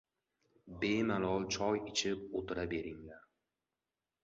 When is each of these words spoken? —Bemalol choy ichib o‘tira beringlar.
—Bemalol 0.83 1.45
choy 1.57 1.77
ichib 1.93 2.25
o‘tira 2.41 2.65
beringlar. 2.75 3.23